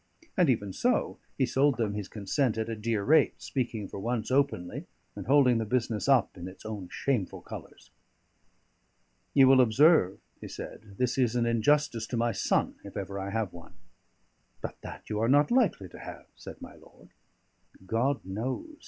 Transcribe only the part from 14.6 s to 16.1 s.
that you are not likely to